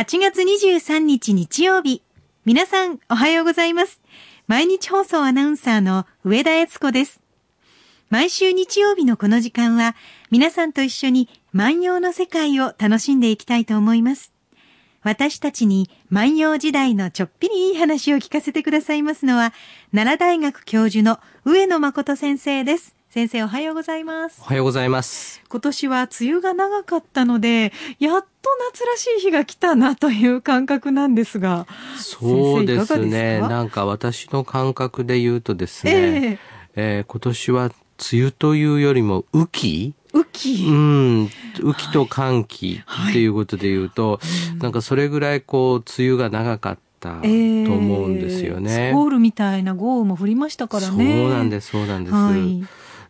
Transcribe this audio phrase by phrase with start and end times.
[0.00, 2.02] 8月23日日曜日。
[2.46, 4.00] 皆さん、おはようございます。
[4.46, 7.20] 毎日放送アナウンサーの上田悦子です。
[8.08, 9.94] 毎週日曜日のこの時間は、
[10.30, 14.32] 皆さんと一緒に万葉の世界を楽しんでいきたいと思います。
[15.02, 19.52] 私たちに万葉時代のちょっぴりいい話を聞かせてくださいますのは、
[19.92, 22.96] 奈良大学教授の上野誠先生です。
[23.10, 24.40] 先生おはようございます。
[24.40, 25.42] おはようございます。
[25.48, 31.66] 今年は梅雨が長かったので、やっと夏らしい日が来たなという感覚なんですが。
[31.96, 33.40] そうですね。
[33.40, 36.38] なんか私の感覚で言うとですね、えー、
[36.76, 37.72] えー、今年は梅
[38.12, 41.30] 雨というよりも雨季雨季うん。
[41.64, 46.80] 雨季と寒気っていうことで言うと、はいはい、なんかそれぐらいこう、梅雨が長かった。
[47.00, 50.90] と思うんですよね、えー、スコールみたいな豪雨も降りましたからね。
[50.90, 52.14] そうなんです、そうなんです。
[52.14, 52.62] はい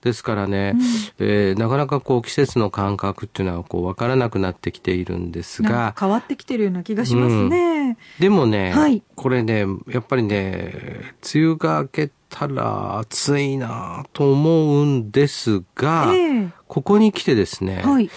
[0.02, 5.94] ですからね、うん、えー、なかなかこう季節の感覚っていうのはこう分からなくなってきているんですが。
[5.98, 7.90] 変わってきてるような気がしますね。
[7.90, 18.08] うん、でもね、はい、これね、やっぱりね、梅雨が明けたら暑いなと思うんですが、えー、ここに来てですね、はい、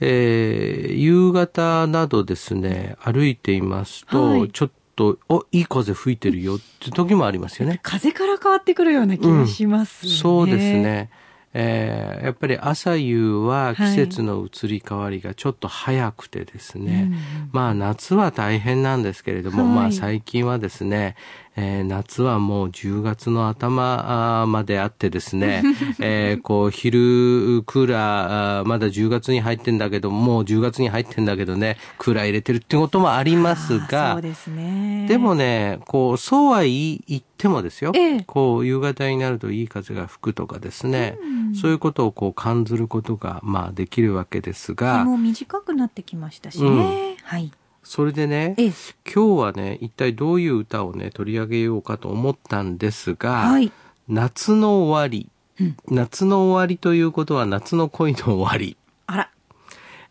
[0.00, 7.80] えー、夕方などですね、歩いていますと、はい、ちょっと、お、いい風吹いてるよって時もありますよね。
[7.82, 11.10] 風から変わってくるような気がしますね、うん、そうですね。
[11.54, 17.08] えー、やっぱり朝夕は季節の移り変わりがちょっと早くてですね、はい
[17.52, 21.16] まあ夏は大変なんですけれども、はい、まあ最近はですね、
[21.60, 25.64] えー、夏はもう10月の頭まであってですね、
[25.98, 35.06] えー、こう昼クーラーまだ10月に入ってんだけどもう10月に入ってんだけどねクーラー入れてるってこともありますがそうですね。
[35.08, 47.50] でもねこうそうは言ってもですよ、ええ、こう夕方になるといい風が吹くとかですね、うん、そういうことをこう感じることがまあできるわけですがもう短くなってきましたしね、うん、はい
[47.88, 48.72] それでね、今
[49.06, 53.72] 日はね、一体どういう歌をね、取り上げようかと思ったんですが、はい、
[54.08, 58.76] 夏の終わり、うん、夏の終わりということは夏の恋の終わり。
[59.06, 59.30] あら。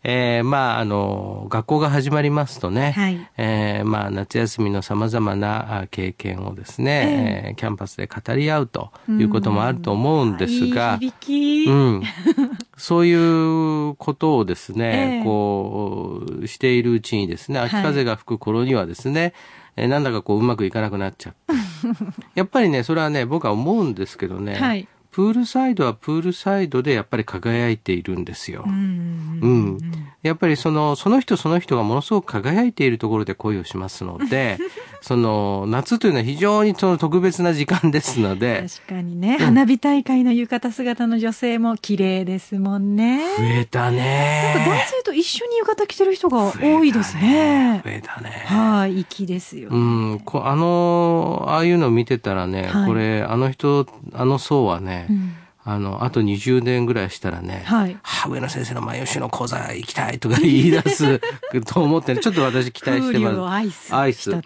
[0.02, 12.02] えー、まあ、あの、学校が始まりますとね、はい、えー、まあ、夏休みの様々な経験をですね、えー、キャンパスで語り合うということもあると思うんですが、いいうん、
[12.78, 13.12] そうい
[13.90, 19.32] うことをですね、えー、こう、しているうちにですね、秋風が吹く頃にはですね、はい
[19.80, 21.34] えなんだかこううまくいかなくなっちゃう。
[22.34, 28.62] やっぱりね、それはね、僕は思うんですけどね、はい、プールサイドはプールサイドでやっぱり輝いているんですよ。
[28.64, 29.78] うん、うん、
[30.22, 34.58] やっぱりその、その人その人がものすごく輝いているところで恋をしますので、
[35.02, 38.64] その、夏というのは非常にその特別な時間ですので。
[38.86, 43.18] 確かにね、うん、花火大会の浴衣姿の女性も綺麗ですもんね。
[43.38, 44.52] 増えたね。
[44.54, 47.80] なんか男性と一緒に浴衣着てる人が多いですね。
[47.84, 48.44] 増えたね。
[48.46, 49.80] はい、粋ですよ、ね、う
[50.14, 61.20] ん、こあの、ああいうの見てたらね、はい、これ、あの人、あの層はね、うんあの、あと20年ぐらいしたらね、はい、は上野先生の前吉の講座行きたいとか言い出す
[61.66, 63.40] と思って、ね、 ちょっと私期待してます。
[63.42, 63.94] アイス。
[63.94, 64.30] アイス。
[64.30, 64.40] うん。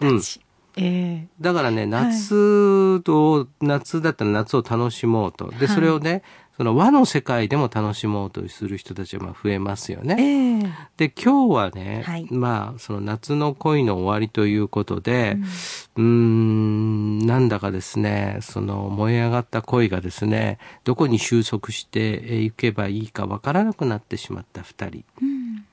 [0.75, 5.49] えー、だからね、夏と、はい、夏だったら夏を楽しもうと。
[5.59, 6.23] で、それをね、
[6.57, 10.15] その和の世界でも楽しもうとする人たちはまあ増えますよね。
[10.19, 15.37] えー、で、今日はね、はい、まあ、その夏の恋の終わりということで、
[15.95, 25.05] うん、ん、なんだかですね、その燃え上がった恋がですね、どこに収束していけばいいかわからなくなってしまった二人。
[25.21, 25.65] うん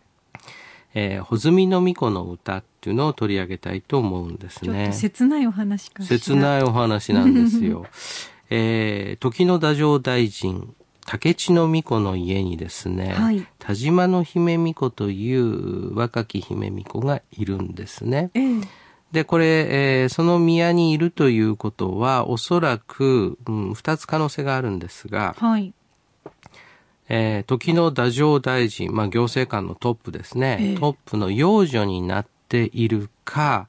[0.94, 4.92] えー、穂積の巫女の歌っていうのを取り上げたいと思うんですね。
[4.92, 7.86] 切ないお話か切ないお話なんですよ。
[8.50, 10.74] えー、時の太政大臣、
[11.06, 18.30] 竹地の巫女の家にですね、はい、田島の姫巫女という若き姫巫女がいるんですね。
[18.34, 18.66] えー、
[19.12, 19.46] で、これ、
[20.02, 25.72] えー、その宮にいるということは、おそらく、うん、二つ可能性があるんですが、はい、
[27.08, 33.68] えー、時の太政大臣、まあ行政官のトップですね、えー、トップの養女になっているか、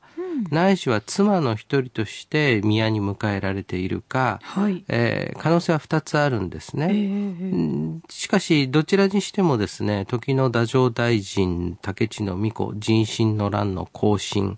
[0.49, 4.83] ないしは妻の一人として宮に迎えられているか、はい。
[4.87, 14.55] えー、可能性は二つあるんですね、えー、しかしどちらにしてもですね時の太政大臣竹地の巫女人心の乱の行進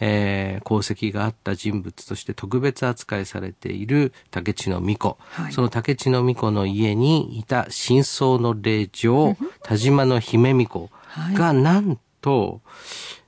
[0.00, 10.90] えー、功績があった人物として特別扱いされている竹地の巫女、はい、その竹地の巫女の家にいた真相の霊場田島の姫巫女
[11.34, 12.60] がなんと、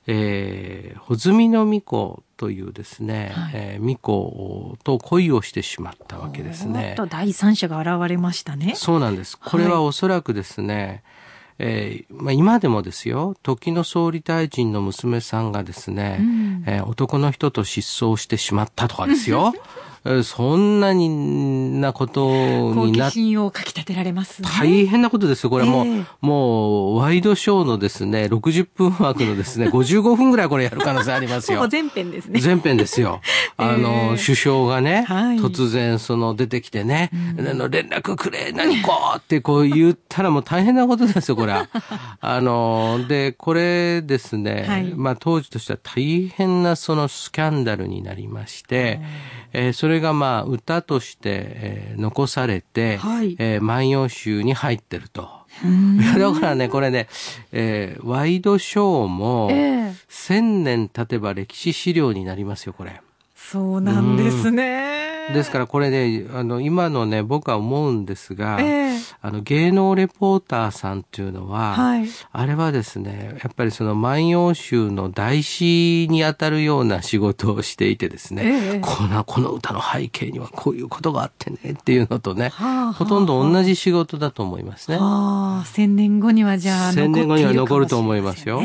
[0.07, 6.95] えー、穂積の巫女というですね、はい、えー、巫女と恋をしてしまったわけですね。
[6.97, 8.75] と第三者が現れましたね。
[8.77, 9.39] そうなんです。
[9.39, 11.03] これはおそらくですね、
[11.59, 19.55] えー、まあ、今でもですよ、時の総理大臣の娘さんがですね、うん、えー、男の人と失踪してしまったとかですよ。
[20.23, 25.51] そんなになことになっ心をかき立てられます、ね、大変なことですよ。
[25.51, 31.67] これもう、えー、もう、ワイドショーのですね、60分枠のですね、 55分ぐらいこれやる可能性ありますよ。
[31.69, 32.41] 全編ですね。
[32.41, 33.21] 全編ですよ。
[33.57, 41.69] あの、えー、首相がね、はい、突然その出てきてね、うん、あの連絡くれ、何こうってこう言ったらもう大変なことですよ、これは。
[42.21, 49.01] あの、で、これですね、はい、まあ当時としては大変なそのスキャンダルになりまして、
[49.53, 55.29] えー、それがまあ歌として、えー、残されて、はい、えー、万葉集に入ってると。
[56.19, 57.09] だからね、これね、
[57.53, 59.51] えー、ワイドショーも、
[60.09, 63.01] 千、年経てば歴史資料になりますよ、これ。
[63.35, 65.33] そうなんですね。
[65.33, 68.86] ですからこれね、あの、今のね、僕は思うんですが、えー、
[69.21, 84.99] あの、芸能レポーターさんっていうのは、はい、あれはですね、やっぱりその万葉集の題詞にあたるような仕事をしていてですね、えー、この、この歌の背景にはこういうことがあってねっていうのとね、はあはあ、ほとんど同じ仕事だと思いますね。
[85.01, 88.61] ああ、千年後にはじゃあ千年後には残ると思いますよ。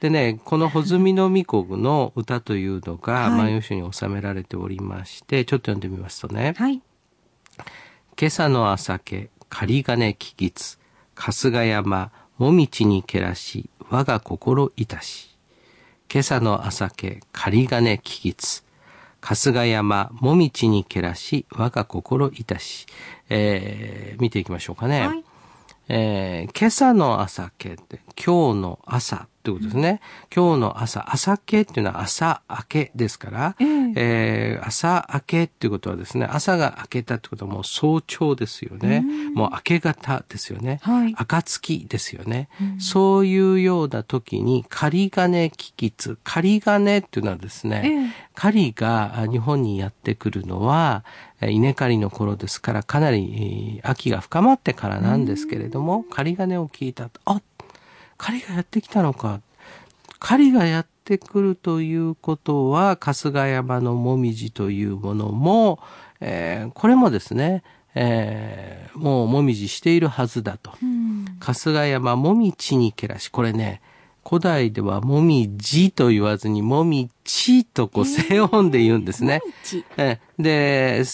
[0.00, 6.54] でね、この穂積の巫女の歌というのが万葉集に収められておりまして、ちょっと読んでみますとね。
[6.56, 6.80] はい。
[8.18, 9.30] 今朝の朝家、
[9.60, 10.78] 仮金聞きつ、
[11.14, 15.36] 春日山、もみちにけらし、我が心いたし。
[16.10, 18.64] 今朝の朝家、仮金聞きつ、
[19.20, 22.86] 春日山、もみちにけらし、我が心いたし。
[23.28, 25.06] えー、見ていきましょうかね。
[25.06, 25.24] はい、
[25.88, 30.00] えー、今朝の朝家って、今日の朝ということですね。
[30.34, 39.02] 今日の朝、朝系っていうのは朝明けですから、えー、えー、朝明けっていうことはですね、朝が明けたってことはもう早朝ですよね。
[39.34, 40.80] うもう明け方ですよね。
[40.82, 42.48] はい、暁ですよね。
[42.78, 51.04] うそういうような時に、仮金聞きつ、仮金っていうのはですね、えー、狩りが日本にやってくるのは、
[51.48, 57.40] 稲刈りの頃ですから、かなり秋が深まってからなんですけれども、仮金を聞いたと、あ
[58.20, 59.40] 狩りがやってきたのか。
[60.18, 65.80] 狩りがやってくるということは、春日山のもみじというものも、
[66.20, 67.62] えー、これもですね、
[67.94, 70.72] えー、もうもみじしているはずだと。
[70.82, 73.80] うん、春日山もみちにけらし、これね、
[74.22, 79.40] 古代ではもみじと言わずにもみちとこう静音で言うんですね。
[79.96, 80.42] えー、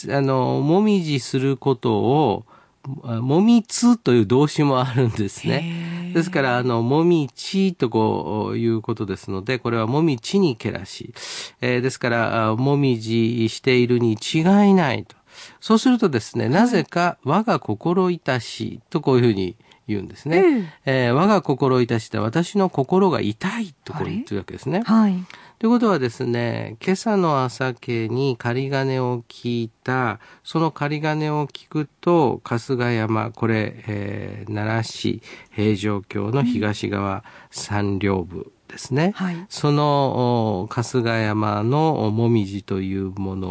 [0.08, 2.46] で、あの、もみじすることを、
[2.86, 6.12] もみつという動詞もあるんですね。
[6.14, 11.12] ですから、あの、もみちとこういうことですので、これはもみちにけらし。
[11.60, 14.42] えー、ですから、もみじしているに違い
[14.74, 15.16] ないと。
[15.60, 19.56] そうするとですね、なぜか我が心いたしとこういうふうに
[19.88, 20.38] 言うんですね。
[20.38, 24.82] うん、えー、我が心いたしって私の心が痛いとこう言ってるわけですね。
[24.84, 25.24] はい。
[25.58, 35.22] ということはですね、今朝の朝家に仮金を聞いた、その仮金を聞くと、春日山、これ、えー、奈良市
[35.52, 39.14] 平城京の東側山稜部ですね。
[39.16, 43.48] はい、その春日山のもみじというもの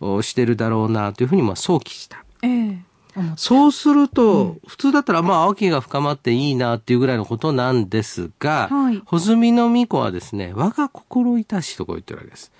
[0.00, 2.24] をしてるだろうなというふうにまあ想起した。
[2.42, 2.91] えー
[3.36, 12.52] そうすると、うん、普通だったら、まあ、秋が深まっていいなっていうぐらいのことなんですが、はい、穂積の巫女はですね、我が心いたしとこう言ってるわけです。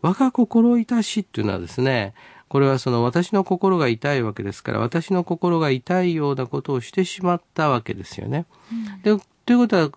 [0.00, 2.14] 我が心いたしっていうのはですね、
[2.48, 8.46] これはその私の心が痛いわけですから、私の心が痛いようなことをしてしまったわけですよね。
[8.72, 8.74] う
[9.10, 9.90] ん、でということは、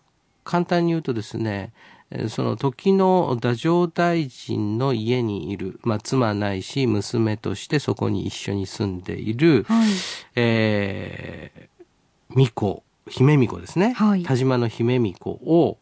[0.43, 1.71] 簡単に言うとですね、
[2.27, 9.89] その時の太政大臣の家にいる、まあ、妻ないし娘としてそこに一緒に住んでいる、はい、
[10.35, 13.93] えー、巫女、姫巫女ですね。
[13.93, 15.77] はい、田島の姫巫女を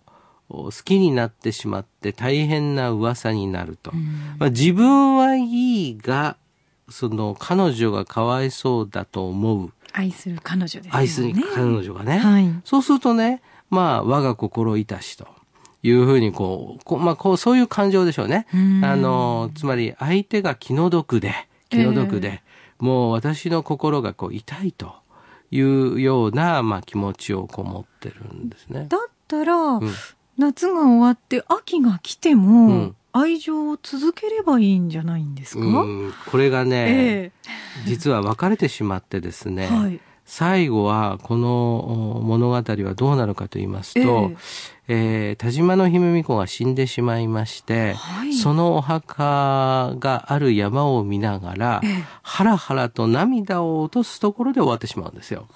[0.50, 3.92] 好きになってしまって大変な噂になると。
[4.38, 6.38] まあ、自分はいいが、
[6.90, 9.74] その彼女がかわいそうだと思う。
[9.94, 10.90] 愛する彼女ですね。
[10.92, 12.20] 愛する彼女がね。
[12.20, 15.39] はい、そうするとね、まあ、我が心いたしと。
[15.82, 18.48] いうふうにこう、こまあ、こう、そういう感情でしょうね。
[18.84, 21.34] あの、つまり相手が気の毒で、
[21.70, 24.94] 気の毒で、えー、もう私の心がこう痛いと
[25.52, 28.88] いうような、まあ、気持ちをこもってるんですね。
[28.90, 29.92] だったら、うん、
[30.38, 32.96] 夏が終わって秋が来ても、うん。
[33.12, 35.64] 愛情を続ければいいんじゃないんですか？
[36.30, 44.38] これがね、えー、実は別れてしまってですね、はい、最後はこの物語はどうなるかと言いますと、えー、
[44.88, 55.48] えー、田島の姫巫女が死んでしまいまして、はい、そのお墓がある山を見ながら、えー、ハラハラと涙を落とすところで終わってしまうんですよ。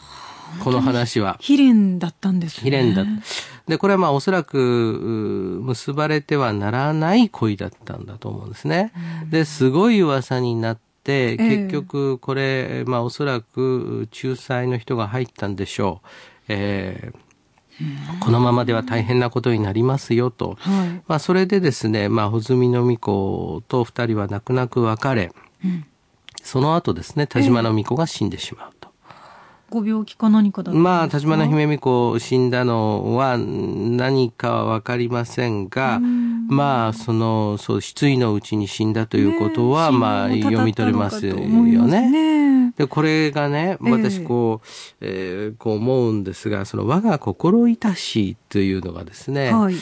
[0.64, 1.40] この話は。
[1.48, 2.72] 悲恋だったんですね。
[2.72, 3.12] 悲恋だった。
[3.68, 8.92] で、これはまあおそらく、結ばれてはならない恋だったんだと思うんですね。
[9.30, 16.08] で、すごい噂になって、結局これ、まあおそらく仲裁の人が入ったんでしょう。
[16.50, 17.18] えー
[18.20, 20.58] このままでは大変なことになりますよと。
[20.60, 25.32] はい、まあ、それでですね、まあ、穂積の巫女と二人は泣く泣く別れ、
[25.66, 25.86] うん、
[26.44, 28.90] その後ですね、田島の巫女が死んでしまうと。
[29.70, 36.00] ご病気か何かだまあ、田島の姫巫女死んだのは何かはわかりませんが、
[36.48, 42.74] まあ、その、そう、失意のうちに死んだということは、ね、まあ、読み取れますよね。
[42.78, 44.68] で、これがね、私こう、
[45.02, 49.76] えー、えー、こう思うんですが、その我が心いたしというのがですね、はい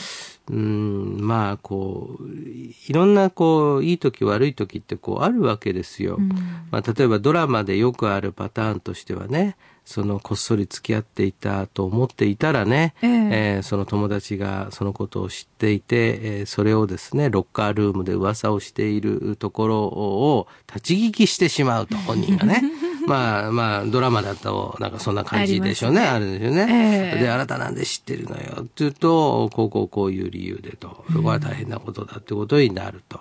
[0.50, 6.16] うん、まあ、こう、いろんな、こう、いい時悪い時ってこうあるわけですよ。
[6.18, 6.28] うん、
[6.70, 22.62] まあ、例えばドラマでよくあるパターンとしてはね、そのこっそり付き合っていたと思っていたらね、えー、えー、その友達がそのことを知っていて、えー、それをですね、ロッカールームで噂をしているところを立ち聞きしてしまうと、 本人がね。
[23.06, 26.02] まあまあ、ドラマだと、なんかそんな感じでしょうね。
[26.02, 27.12] あるんですよね。
[27.14, 28.58] えー、で、あなたなんで知ってるのよ。
[28.60, 31.04] って言うと、こうこうこういう理由でと。
[31.12, 33.18] そこは大変なことだってことになると。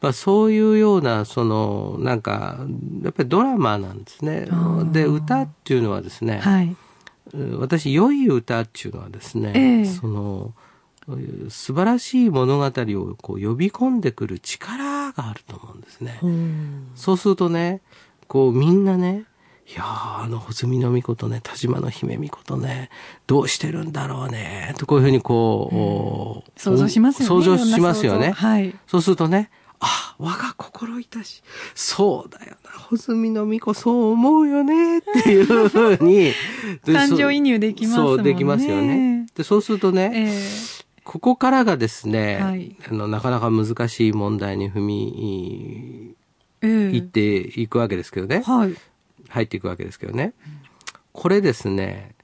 [0.00, 2.58] まあ、そういうような、その、なんか、
[3.02, 4.48] やっぱりドラマなんですね。
[4.92, 6.74] で、歌っていうのはですね、はい、
[7.58, 10.54] 私、良い歌っていうのはですね、えー、その、
[11.48, 16.20] 素晴らしい物語をこう呼び込んでくる力があると思うんですね。
[16.94, 17.80] そうするとね、
[18.28, 19.24] こうみんなね、
[19.66, 22.90] いやあの、穂積の巫女とね、田島の姫巫女とね、
[23.26, 27.28] どうしてるんだろうね、とこういうふうにこう、うん、想像しますよね。
[27.28, 28.30] 想像しますよね。
[28.30, 28.74] はい。
[28.86, 29.50] そうするとね、
[29.80, 31.42] あ、我が心いたし、
[31.74, 36.32] そうだよな、穂積の巫女そう思うよね、っていうふうに。
[36.84, 38.16] 感情移入できますもんね。
[38.16, 39.26] そう、できますよね。
[39.34, 46.14] で、そうするとね、えー、ここからがですね、はい、あの、なかなか難しい問題に踏み、
[46.60, 48.42] えー、行っていくわけですけどね。
[48.44, 48.74] はい。
[49.28, 50.34] 入っていくわけですけどね。
[51.12, 52.14] これですね、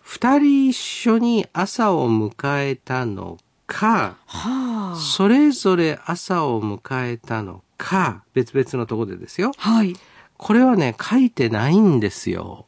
[0.00, 3.38] 二人一緒に朝を迎えたの
[3.72, 9.52] か、はあ、それぞれ朝を迎えたのか、別々のところでですよ。
[9.56, 9.96] はい。
[10.36, 12.66] これはね、書いてないんですよ。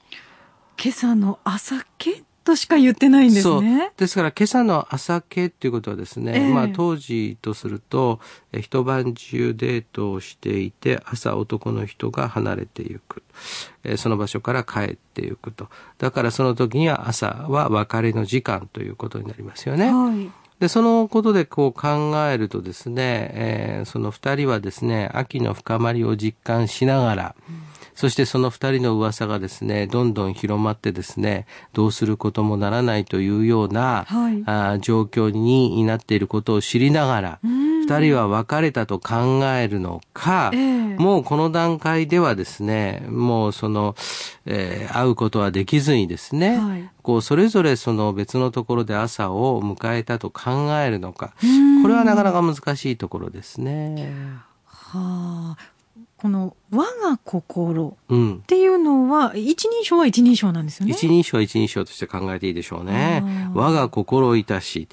[0.83, 3.93] 今朝の朝けとしか言ってないんですね。
[3.97, 8.21] ですから今朝の朝系っていうことはですね、えー、まあ当時とすると、
[8.53, 13.23] え一晩中デートをしていて、朝男の人が離れていく。
[13.83, 15.69] えー、その場所から帰っていくと。
[15.99, 19.93] だからその時には朝は別れの時間ということになりますよね。
[19.93, 27.63] はいで、そのことでこう考えるとですね、えー、その二人はですね、秋の深まりを実感しながら、うん、
[27.95, 37.41] そしてその二人の噂がですね、どんどん広まってですね、どうすることもならないというような、はい、あ状況になっていることを知りながら、
[37.85, 43.95] 二人は別れたと考えるのか、えー、もうこの段階ではですね、もうその、
[44.47, 51.35] えー、会うことはできずにですね、はい、こう、それぞれその別のところで朝を迎えたと考えるのか、
[51.83, 54.11] これはなかなか難しいところですね。
[54.65, 55.24] はあ、
[56.25, 60.95] この我が心っていうのは、うん、一人称は一人称なんですよね。
[60.95, 63.23] 一人称は一人称として考えていいでしょうね。
[63.53, 64.89] 我が心いたし、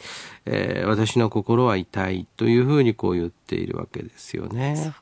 [0.46, 4.94] えー、私の心は痛いというふうにこう言っているわけですよね。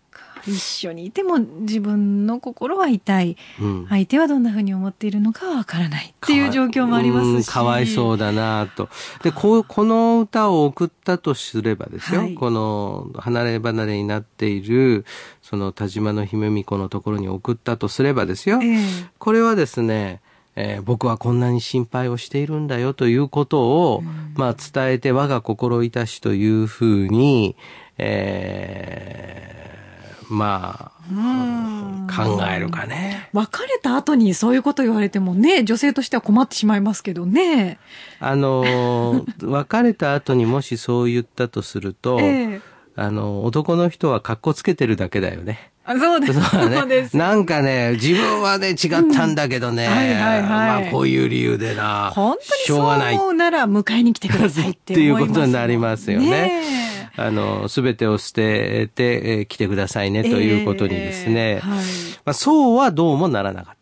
[0.48, 7.50] 一緒にいても自分の心は痛い、うん、相手はどんなふうに思っているのかわからないっていう状況もありますし。
[7.50, 8.90] かわいそうだなと。
[9.24, 15.06] でこうこの歌を送ったとすればですよ、はい、この離れ離れになっている
[15.42, 20.22] その田島の姫巫女のところに送ったとすればですよ、えー、これはですね
[20.62, 27.56] えー、僕はこんなに心配をしているんだよということを、うん、まあ伝えて我が心いたしというふうに、
[27.98, 29.89] えー
[30.30, 33.30] まあ、考えるかね。
[33.34, 37.80] 別れた後にそういうこと言われてもね、女性としては困ってしまいますけどね。
[38.20, 42.62] あの、 別れた後にもしそう言ったとすると、え
[42.96, 45.72] あの、男の人は格好つけてるだけだよね。
[45.86, 46.34] あそうです。
[46.34, 47.18] そうです。
[47.18, 48.78] なんかね、自分はね、違っ
[49.12, 49.88] たんだけどね。
[49.88, 50.42] うん、はいはいはい。
[50.44, 52.12] まあ、こういう理由でな。
[52.14, 53.18] 本当にしょうがない。
[53.18, 56.30] そうなら迎えに来てください っていうことになりますよね。
[56.30, 61.86] ねあの、すべてを捨てて、えー、来てくださいねということにですね、えーはい、
[62.26, 63.80] まあ、そうはどうもならなかった。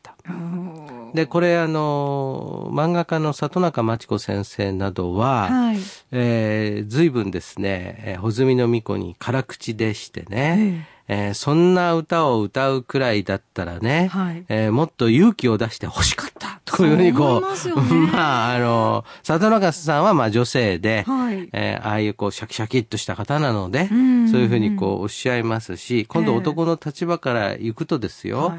[1.14, 5.78] で、これあの、漫画家の里中真知子先生などは、はい、
[6.12, 10.97] えー、随分ですね、えー、穂積の巫女に辛口でしてね、えー、
[11.34, 16.60] そんな歌を歌うくらいだったらね、はい、えー、もっと勇気を出して欲しかった。
[16.66, 28.58] というふうにこう、うね、 まあ、あの、里中さんはまあ女性で、はい、えー、ああいうこうシャキシャキっとした方なので、うんうん、そういうふうにこうおっしゃいますし、今度男の立場から行くとですよ、はい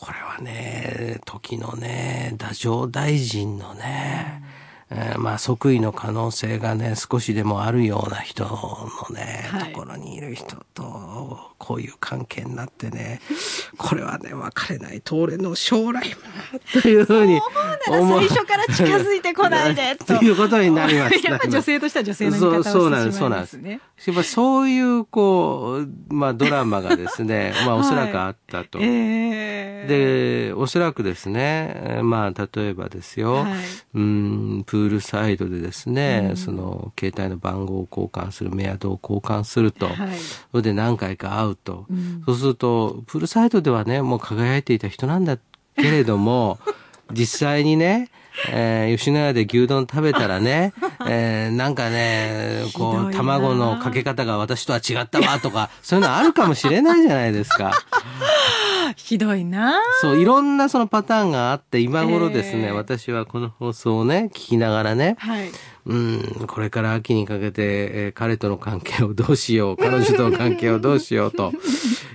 [0.00, 4.44] これはね、時のね、太政大臣のね、
[4.90, 13.20] えー、まあ即位の可能性がね少しでもあるような人のね、はい、ところにいる人とこういう関係になってね
[13.76, 17.40] これはね別れないと俺の将来もというふうに
[17.88, 20.14] 思う最初から近づいてこないでと。
[20.22, 22.82] いうことになります、 やっぱ女性としては女性の言い方をしてしまいますね。
[22.82, 24.10] そうなんですそうなんです。
[24.10, 29.84] やっぱそういうこうまあドラマがですね まあおそらくあったと、はいえ。
[29.86, 33.54] ー、でおそらくですねまあ例えばですよ、はい、
[33.94, 40.16] うんプールサイドでですね、うん、その携帯の番号を交換するメアドを交換すると、はい、
[40.52, 45.38] それで何回か会うと、うん、そうするとプールサイドではねもう輝いていた人なんだ
[45.76, 46.58] けれども
[47.12, 48.10] 実際にね
[48.50, 50.72] えー、吉野家で牛丼食べたらね、
[51.06, 57.72] えー、なんかね、こう、卵のかけ方が私とは違ったわとか、そういうのあるかもしれないじゃないですか。
[58.96, 59.80] ひどいな。
[60.00, 65.50] そう、いろんなそのパターンがあって、今頃ですね、えー、私はこの放送をね、聞きながらね、はい、
[65.86, 71.52] うん、これから秋にかけて、えー、彼との関係をどうしよう、彼女との関係をどうしようと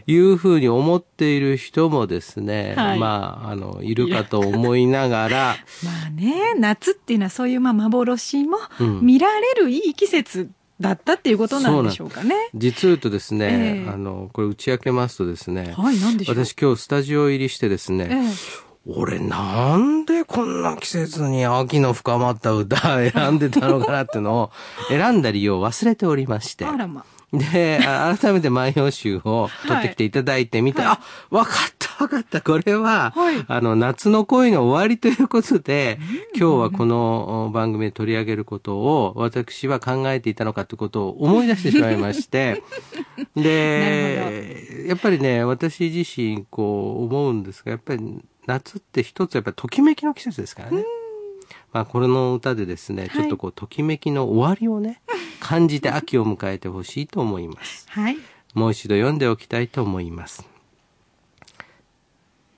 [0.07, 5.55] いうふうに思っている人もですね、はい、まあ、あの、いるかと思いながら。
[5.83, 8.57] まあね、夏っていうのはそういうまあ幻も
[9.01, 12.35] 見られるいい季節だったっていうことなんでしょうかね。
[12.53, 22.77] 実言うとですね、えー、あの、これ打ち明けますとですね、はい、何でしょう私今日スタジオ入りしてですね、えー俺なんでこんな季節に秋の深まった歌
[23.09, 24.51] 選んでたのかなっていうのを
[24.89, 26.65] 選んだ理由を忘れておりまして。
[26.65, 27.05] あらま。
[27.33, 30.99] で、 改めて万葉集を取ってきていただいてみて、はい、あ、
[31.31, 32.41] わかったわかった。
[32.41, 35.99] これは、はい、あの、夏の恋の終わりということで、
[36.35, 42.61] 今日はこの番組で取り上げることを私は考えていたのかということを思い出してしまいまして、
[43.35, 50.83] で、やっぱりね、私自身こう思うんですが、やっぱり夏って一つやっぱりときめきの季節ですからね。
[51.73, 55.01] まあ、これの歌でですね、ちょっとこう、ときめきの終わりをね、
[55.41, 57.87] 感じて秋を迎えてほしいと思います。
[57.89, 58.17] はい。
[58.53, 60.47] もう一度読んでおきたいと思います。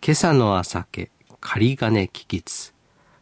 [0.06, 2.74] 今朝の朝家、仮金聞きつ、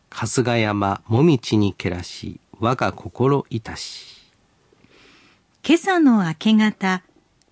[0.09, 4.31] 春日山もみちにけらし、我が心いたし。
[5.63, 7.03] 今朝の明け方、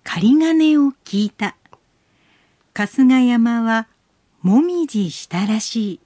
[0.02, 1.56] 仮金を聞いた。
[2.74, 3.86] 春日山は
[4.42, 6.00] もみじしたらしい。